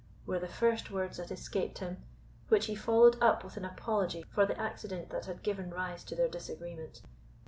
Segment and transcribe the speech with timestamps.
[0.25, 2.03] were the first words that escaped him,
[2.47, 6.15] which he followed up with an apology for the accident that had given rise to
[6.15, 7.03] their disagreement.